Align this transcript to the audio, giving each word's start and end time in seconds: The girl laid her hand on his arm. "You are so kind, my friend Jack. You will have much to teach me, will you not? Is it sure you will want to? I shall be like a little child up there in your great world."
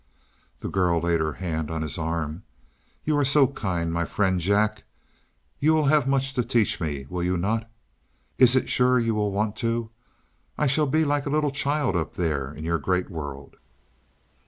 The 0.61 0.67
girl 0.67 0.99
laid 1.01 1.19
her 1.19 1.33
hand 1.33 1.69
on 1.69 1.83
his 1.83 1.95
arm. 1.95 2.41
"You 3.05 3.15
are 3.19 3.23
so 3.23 3.45
kind, 3.45 3.93
my 3.93 4.03
friend 4.03 4.39
Jack. 4.39 4.83
You 5.59 5.75
will 5.75 5.85
have 5.85 6.07
much 6.07 6.33
to 6.33 6.43
teach 6.43 6.81
me, 6.81 7.05
will 7.07 7.21
you 7.21 7.37
not? 7.37 7.69
Is 8.39 8.55
it 8.55 8.67
sure 8.67 8.97
you 8.97 9.13
will 9.13 9.31
want 9.31 9.55
to? 9.57 9.91
I 10.57 10.65
shall 10.65 10.87
be 10.87 11.05
like 11.05 11.27
a 11.27 11.29
little 11.29 11.51
child 11.51 11.95
up 11.95 12.15
there 12.15 12.51
in 12.51 12.63
your 12.63 12.79
great 12.79 13.11
world." 13.11 13.57